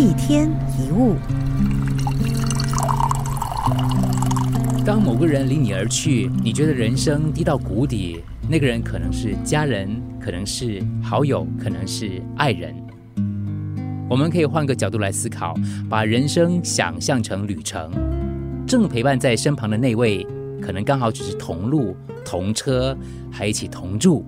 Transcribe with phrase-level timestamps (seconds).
[0.00, 1.14] 一天一物。
[4.82, 12.74] 当某个人离你而去，你觉得人生低到谷底，那个人可能是家人，可能是好友，可能是爱人。
[14.08, 15.54] 我们可以换个角度来思考，
[15.86, 17.90] 把人生想象成旅程，
[18.66, 20.26] 正陪伴在身旁的那位，
[20.62, 21.94] 可能刚好只是同路、
[22.24, 22.96] 同车，
[23.30, 24.24] 还一起同住。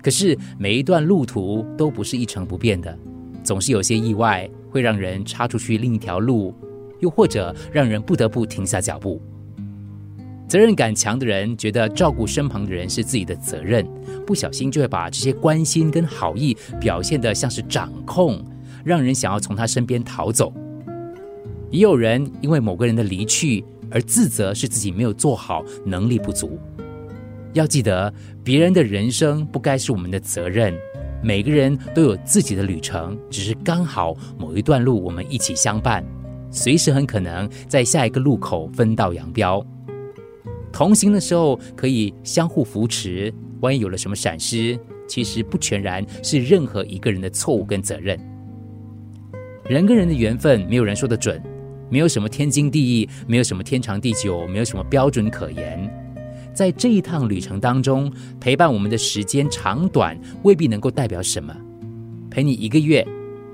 [0.00, 2.96] 可是每一段路途都不是一成不变的，
[3.42, 6.52] 总是有些意外会让人插出去另一条路，
[6.98, 9.22] 又或者让人不得不停下脚步。
[10.48, 13.86] 责任感强的人觉得照顾身旁的人是自己的责任，
[14.26, 18.44] 不小心就会把这些关心跟好意表现得像是掌控，
[18.84, 20.52] 让人想要从他身边逃走。
[21.70, 26.58] 也有人因为某个人的离去而自责，是自己没有做好，能力不足。
[27.54, 28.12] 要记得，
[28.44, 30.74] 别人的人生不该是我们的责任。
[31.24, 36.04] 每个人都有自己的旅程，只是刚好某一段路我们一起相伴，
[36.50, 39.64] 随时很可能在下一个路口分道扬镳。
[40.72, 48.18] 同行的时候可以相互扶持，万一有了什么闪失，其实不全然是任何一个人的错误跟责任。
[49.68, 51.40] 人跟人的缘分，没有人说得准，
[51.88, 56.01] 没有什么天经地义，没有什么天长地久，没有什么标准可言。
[56.54, 61.54] 在这一趟旅程当中，陪伴我们的时间长短未必能够代表什么。
[62.30, 63.06] 陪你一个月、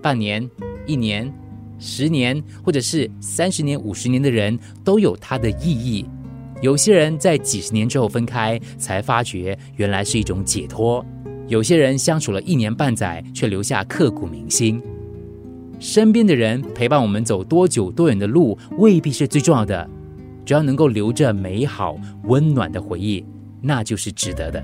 [0.00, 0.48] 半年、
[0.86, 1.32] 一年、
[1.78, 6.06] 十年，或者是三十年、五十年的人，都有它的意义。
[6.60, 11.04] 有些人在几十年之后分开，才发觉原来是一种解脱；
[11.48, 14.80] 有些人相处了一年半载，却留下刻骨铭心。
[15.80, 19.90] 身边的人陪伴我们走多久多远的路，未必是最重要的。
[20.44, 23.24] 只要能够留着美好温暖的回忆，
[23.60, 24.62] 那就是值得的。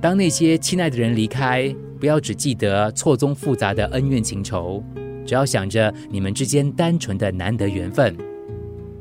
[0.00, 4.84] 当那些亲爱的人离开，不要只记得错综复杂的恩怨情仇，
[5.24, 8.14] 只要想着你们之间单纯的难得缘分。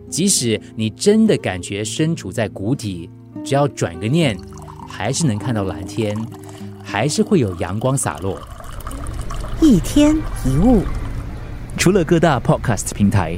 [0.09, 3.09] 即使你真的感觉身处在谷底，
[3.43, 4.37] 只要转个念，
[4.87, 6.17] 还是能看到蓝天，
[6.81, 8.39] 还是会有阳光洒落。
[9.61, 10.15] 一天
[10.45, 10.83] 一物，
[11.75, 13.37] 除了各大 Podcast 平台。